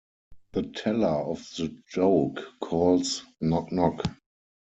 [0.53, 4.03] The teller of the joke calls Knock, knock!